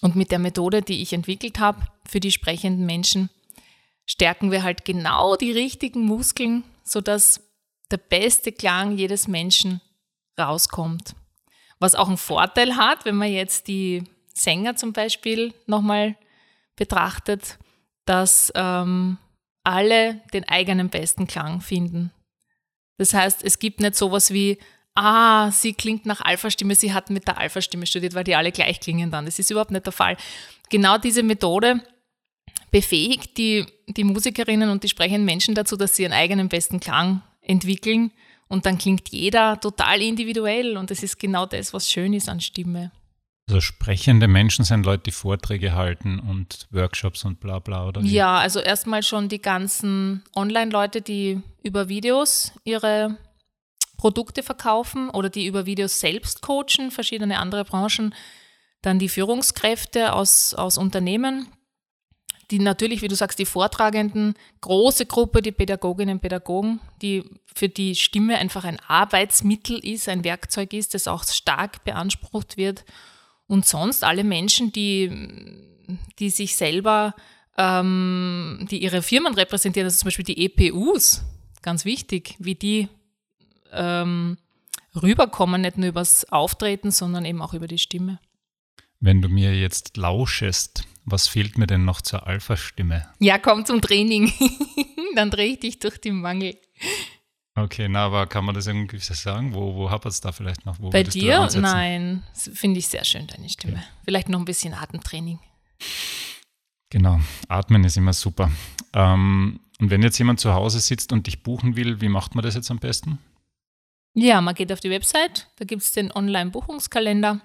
[0.00, 3.28] Und mit der Methode, die ich entwickelt habe für die sprechenden Menschen,
[4.06, 7.40] stärken wir halt genau die richtigen Muskeln, sodass
[7.90, 9.80] der beste Klang jedes Menschen
[10.38, 11.14] rauskommt.
[11.78, 16.16] Was auch einen Vorteil hat, wenn man jetzt die Sänger zum Beispiel nochmal
[16.76, 17.58] betrachtet,
[18.04, 19.18] dass ähm,
[19.66, 22.12] alle den eigenen besten Klang finden.
[22.98, 24.58] Das heißt, es gibt nicht sowas wie,
[24.94, 28.80] ah, sie klingt nach Alpha-Stimme, sie hat mit der Alpha-Stimme studiert, weil die alle gleich
[28.80, 29.26] klingen dann.
[29.26, 30.16] Das ist überhaupt nicht der Fall.
[30.70, 31.82] Genau diese Methode
[32.70, 37.22] befähigt die, die Musikerinnen und die sprechenden Menschen dazu, dass sie ihren eigenen besten Klang
[37.42, 38.12] entwickeln
[38.48, 42.40] und dann klingt jeder total individuell und das ist genau das, was schön ist an
[42.40, 42.92] Stimme.
[43.48, 48.02] Also sprechende Menschen sind Leute, die Vorträge halten und Workshops und bla bla, oder?
[48.02, 48.10] Wie?
[48.12, 53.18] Ja, also erstmal schon die ganzen Online-Leute, die über Videos ihre
[53.96, 58.14] Produkte verkaufen oder die über Videos selbst coachen, verschiedene andere Branchen.
[58.82, 61.46] Dann die Führungskräfte aus, aus Unternehmen,
[62.50, 67.22] die natürlich, wie du sagst, die Vortragenden, große Gruppe, die Pädagoginnen und Pädagogen, die
[67.54, 72.84] für die Stimme einfach ein Arbeitsmittel ist, ein Werkzeug ist, das auch stark beansprucht wird
[73.46, 75.10] und sonst alle Menschen, die,
[76.18, 77.14] die sich selber,
[77.56, 81.22] ähm, die ihre Firmen repräsentieren, also zum Beispiel die EPUs,
[81.62, 82.88] ganz wichtig, wie die
[83.72, 84.38] ähm,
[84.94, 88.18] rüberkommen, nicht nur übers Auftreten, sondern eben auch über die Stimme.
[89.00, 93.06] Wenn du mir jetzt lauschest, was fehlt mir denn noch zur Alpha-Stimme?
[93.20, 94.32] Ja, komm zum Training.
[95.14, 96.56] Dann drehe ich dich durch den Mangel.
[97.58, 99.54] Okay, na, aber kann man das irgendwie sagen?
[99.54, 100.78] Wo, wo hapert es da vielleicht noch?
[100.78, 101.48] Wo Bei dir?
[101.54, 103.78] Nein, finde ich sehr schön, deine Stimme.
[103.78, 103.84] Okay.
[104.04, 105.38] Vielleicht noch ein bisschen Atemtraining.
[106.90, 108.50] Genau, atmen ist immer super.
[108.92, 112.44] Ähm, und wenn jetzt jemand zu Hause sitzt und dich buchen will, wie macht man
[112.44, 113.18] das jetzt am besten?
[114.12, 117.40] Ja, man geht auf die Website, da gibt es den Online-Buchungskalender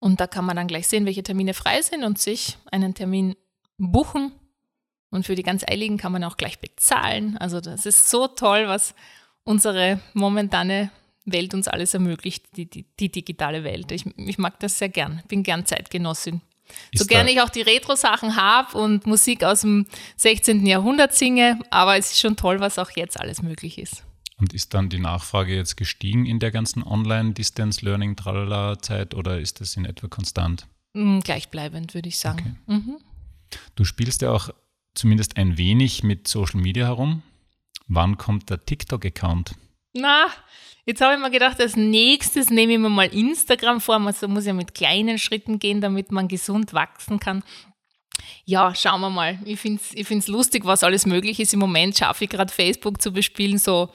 [0.00, 3.36] und da kann man dann gleich sehen, welche Termine frei sind und sich einen Termin
[3.78, 4.32] buchen
[5.10, 7.36] und für die ganz Eiligen kann man auch gleich bezahlen.
[7.38, 8.94] Also das ist so toll, was
[9.44, 10.90] unsere momentane
[11.24, 13.90] Welt uns alles ermöglicht, die, die, die digitale Welt.
[13.92, 16.40] Ich, ich, mag das sehr gern, bin gern Zeitgenossin.
[16.90, 20.66] Ist so gerne ich auch die Retro-Sachen habe und Musik aus dem 16.
[20.66, 24.04] Jahrhundert singe, aber es ist schon toll, was auch jetzt alles möglich ist.
[24.38, 29.84] Und ist dann die Nachfrage jetzt gestiegen in der ganzen Online-Distance-Learning-Tralala-Zeit oder ist das in
[29.86, 30.66] etwa konstant?
[30.92, 32.58] Mm, gleichbleibend, würde ich sagen.
[32.66, 32.78] Okay.
[32.78, 32.96] Mhm.
[33.76, 34.50] Du spielst ja auch
[34.98, 37.22] zumindest ein wenig mit Social Media herum.
[37.88, 39.54] Wann kommt der TikTok-Account?
[39.92, 40.26] Na,
[40.84, 44.00] jetzt habe ich mir gedacht, als nächstes nehme ich mir mal Instagram vor.
[44.00, 47.42] Also muss ja mit kleinen Schritten gehen, damit man gesund wachsen kann.
[48.44, 49.38] Ja, schauen wir mal.
[49.44, 51.52] Ich finde es ich find's lustig, was alles möglich ist.
[51.52, 53.90] Im Moment schaffe ich gerade Facebook zu bespielen, so,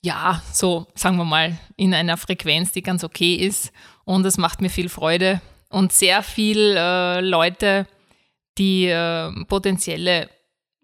[0.00, 3.72] ja, so, sagen wir mal, in einer Frequenz, die ganz okay ist.
[4.04, 5.40] Und es macht mir viel Freude.
[5.70, 7.86] Und sehr viele äh, Leute,
[8.58, 10.30] die äh, potenzielle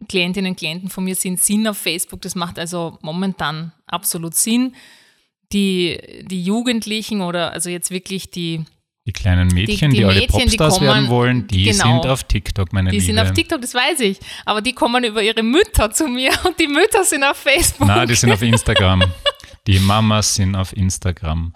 [0.09, 2.21] Klientinnen und Klienten von mir sind, sind auf Facebook.
[2.23, 4.75] Das macht also momentan absolut Sinn.
[5.53, 8.65] Die, die Jugendlichen oder also jetzt wirklich die
[9.07, 12.07] die kleinen Mädchen, die, die, die alle Popstars die kommen, werden wollen, die genau, sind
[12.07, 13.07] auf TikTok, meine die Liebe.
[13.07, 14.21] Die sind auf TikTok, das weiß ich.
[14.45, 17.89] Aber die kommen über ihre Mütter zu mir und die Mütter sind auf Facebook.
[17.89, 19.03] Nein, die sind auf Instagram.
[19.67, 21.55] Die Mamas sind auf Instagram.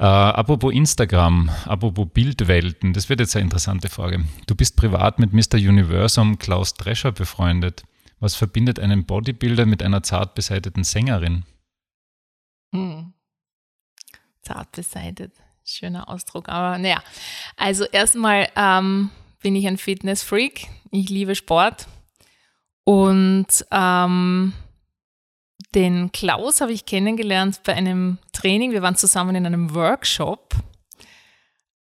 [0.00, 4.24] Äh, apropos Instagram, apropos Bildwelten, das wird jetzt eine interessante Frage.
[4.46, 5.56] Du bist privat mit Mr.
[5.56, 7.84] Universum Klaus Drescher befreundet.
[8.18, 11.44] Was verbindet einen Bodybuilder mit einer zart beseiteten Sängerin?
[12.72, 13.12] Hm.
[14.40, 15.34] Zart beseitet,
[15.66, 16.48] schöner Ausdruck.
[16.48, 17.02] Aber naja,
[17.58, 19.10] also erstmal ähm,
[19.42, 20.66] bin ich ein Fitnessfreak.
[20.92, 21.88] Ich liebe Sport.
[22.84, 24.54] Und ähm,
[25.74, 28.72] den Klaus habe ich kennengelernt bei einem Training.
[28.72, 30.54] Wir waren zusammen in einem Workshop.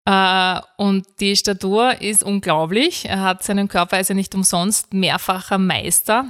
[0.05, 3.07] Äh, und die Statur ist unglaublich.
[3.07, 6.27] Er hat seinen Körper also nicht umsonst mehrfacher Meister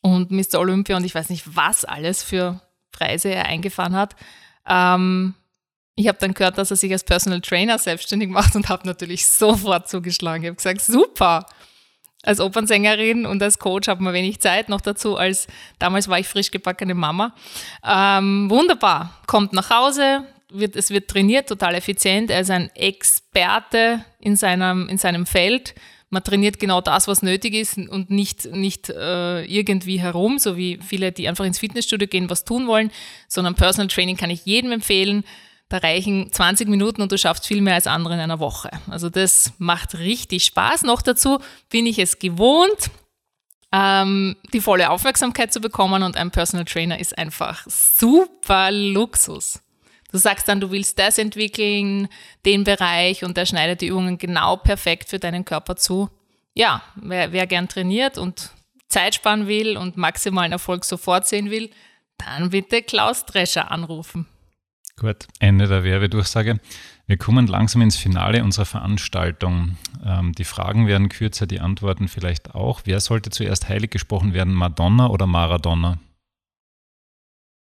[0.00, 0.58] und Mr.
[0.58, 2.60] Olympia und ich weiß nicht, was alles für
[2.92, 4.16] Preise er eingefahren hat.
[4.66, 5.34] Ähm,
[5.94, 9.26] ich habe dann gehört, dass er sich als Personal Trainer selbstständig macht und habe natürlich
[9.26, 10.42] sofort zugeschlagen.
[10.42, 11.46] Ich habe gesagt, super,
[12.26, 15.46] als Opernsängerin und als Coach hat man wenig Zeit noch dazu, als
[15.78, 17.34] damals war ich frisch gebackene Mama.
[17.86, 22.30] Ähm, wunderbar, kommt nach Hause, wird, es wird trainiert, total effizient.
[22.30, 25.74] Er ist ein Experte in seinem, in seinem Feld.
[26.10, 30.78] Man trainiert genau das, was nötig ist und nicht, nicht äh, irgendwie herum, so wie
[30.84, 32.92] viele, die einfach ins Fitnessstudio gehen, was tun wollen,
[33.28, 35.24] sondern Personal Training kann ich jedem empfehlen.
[35.68, 38.70] Da reichen 20 Minuten und du schaffst viel mehr als andere in einer Woche.
[38.88, 40.84] Also das macht richtig Spaß.
[40.84, 42.90] Noch dazu bin ich es gewohnt,
[43.72, 49.60] ähm, die volle Aufmerksamkeit zu bekommen und ein Personal Trainer ist einfach super Luxus.
[50.12, 52.08] Du sagst dann, du willst das entwickeln,
[52.44, 56.08] den Bereich und der schneidet die Übungen genau perfekt für deinen Körper zu.
[56.54, 58.50] Ja, wer, wer gern trainiert und
[58.88, 61.70] Zeit sparen will und maximalen Erfolg sofort sehen will,
[62.18, 64.26] dann bitte Klaus Drescher anrufen.
[64.98, 66.58] Gut, Ende der Werbedurchsage.
[67.06, 69.76] Wir kommen langsam ins Finale unserer Veranstaltung.
[70.02, 72.80] Ähm, die Fragen werden kürzer, die Antworten vielleicht auch.
[72.84, 75.98] Wer sollte zuerst heilig gesprochen werden, Madonna oder Maradona?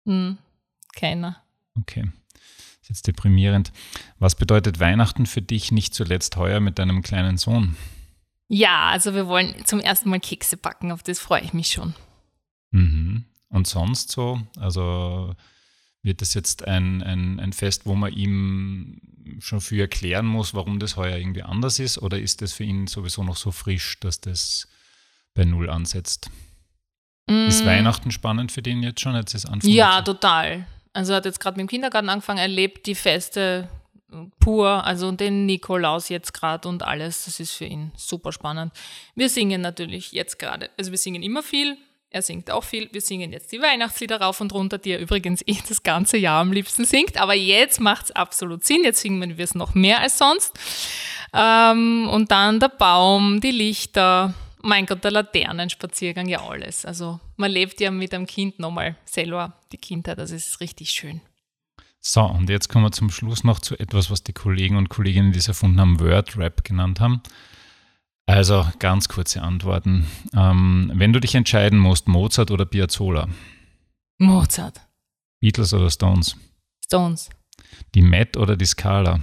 [0.06, 0.38] Hm,
[0.96, 1.41] keiner.
[1.76, 2.43] Okay, das
[2.84, 3.72] ist jetzt deprimierend.
[4.19, 7.76] Was bedeutet Weihnachten für dich nicht zuletzt heuer mit deinem kleinen Sohn?
[8.48, 11.96] Ja, also wir wollen zum ersten Mal Kekse backen, auf das freue ich mich schon.
[12.69, 13.26] Mhm.
[13.50, 14.39] Und sonst so?
[14.60, 15.36] Also
[16.04, 19.02] wird das jetzt ein, ein, ein Fest, wo man ihm
[19.39, 21.98] schon viel erklären muss, warum das heuer irgendwie anders ist?
[21.98, 24.68] Oder ist das für ihn sowieso noch so frisch, dass das
[25.34, 26.30] bei Null ansetzt?
[27.30, 27.48] Mm.
[27.48, 29.16] Ist Weihnachten spannend für den jetzt schon?
[29.16, 30.68] Jetzt ist Anfang ja, total.
[30.92, 33.70] Also er hat jetzt gerade mit dem Kindergarten angefangen, er lebt die Feste
[34.39, 37.26] pur, also den Nikolaus jetzt gerade und alles.
[37.26, 38.74] Das ist für ihn super spannend.
[39.16, 41.78] Wir singen natürlich jetzt gerade, also wir singen immer viel,
[42.13, 42.88] er singt auch viel.
[42.91, 46.41] Wir singen jetzt die Weihnachtslieder rauf und runter, die er übrigens eh das ganze Jahr
[46.41, 47.17] am liebsten singt.
[47.17, 48.84] Aber jetzt macht es absolut Sinn.
[48.84, 50.58] Jetzt singen wir es noch mehr als sonst.
[51.34, 56.86] Ähm, und dann der Baum, die Lichter, mein Gott, der Laternenspaziergang, ja alles.
[56.86, 60.19] Also man lebt ja mit einem Kind nochmal selber die Kindheit.
[60.19, 61.19] Das ist richtig schön.
[61.99, 65.32] So, und jetzt kommen wir zum Schluss noch zu etwas, was die Kollegen und Kolleginnen,
[65.32, 67.23] die es erfunden haben, Word Rap genannt haben.
[68.25, 70.07] Also ganz kurze Antworten.
[70.33, 73.27] Ähm, wenn du dich entscheiden musst, Mozart oder Piazzolla?
[74.17, 74.81] Mozart.
[75.41, 76.38] Beatles oder Stones?
[76.86, 77.29] Stones.
[77.95, 79.19] Die Met oder die Scala?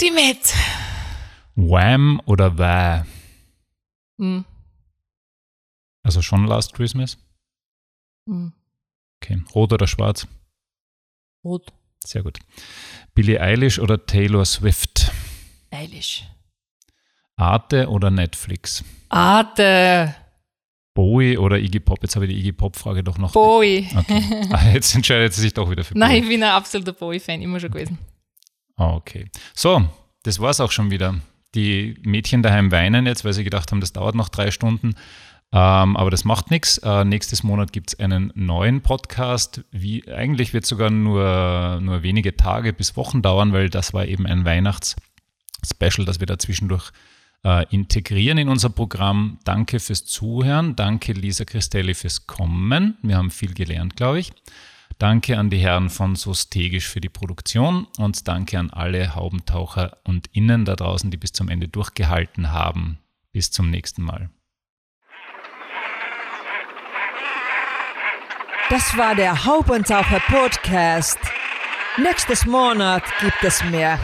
[0.00, 0.54] Die Met.
[1.56, 3.06] Wham oder Wah?
[4.18, 4.44] Hm.
[6.02, 7.18] Also schon Last Christmas?
[8.28, 8.52] Hm.
[9.22, 9.42] Okay.
[9.54, 10.26] Rot oder schwarz?
[11.44, 11.72] Rot.
[12.04, 12.38] Sehr gut.
[13.14, 15.10] Billie Eilish oder Taylor Swift?
[15.74, 16.24] Eilish.
[17.36, 18.84] Arte oder Netflix?
[19.08, 20.14] Arte.
[20.94, 21.98] Bowie oder Iggy Pop?
[22.02, 23.32] Jetzt habe ich die Iggy Pop-Frage doch noch.
[23.32, 23.88] Bowie.
[23.96, 24.22] Okay.
[24.52, 26.00] Ah, jetzt entscheidet sie sich doch wieder für Bowie.
[26.00, 27.98] Nein, ich bin ein absoluter Bowie-Fan, immer schon gewesen.
[28.76, 29.28] Okay.
[29.54, 29.84] So,
[30.22, 31.16] das war es auch schon wieder.
[31.56, 34.94] Die Mädchen daheim weinen jetzt, weil sie gedacht haben, das dauert noch drei Stunden.
[35.52, 36.78] Ähm, aber das macht nichts.
[36.78, 39.62] Äh, nächstes Monat gibt es einen neuen Podcast.
[39.72, 44.06] Wie, eigentlich wird es sogar nur, nur wenige Tage bis Wochen dauern, weil das war
[44.06, 44.94] eben ein Weihnachts-
[45.64, 46.90] Special, das wir da zwischendurch
[47.44, 49.38] äh, integrieren in unser Programm.
[49.44, 50.76] Danke fürs Zuhören.
[50.76, 52.96] Danke Lisa Christelli fürs Kommen.
[53.02, 54.32] Wir haben viel gelernt, glaube ich.
[54.98, 60.28] Danke an die Herren von Sostegisch für die Produktion und danke an alle Haubentaucher und
[60.32, 62.98] Innen da draußen, die bis zum Ende durchgehalten haben.
[63.32, 64.30] Bis zum nächsten Mal.
[68.70, 71.18] Das war der Haubentaucher Podcast.
[71.96, 73.98] Nächstes Monat gibt es mehr.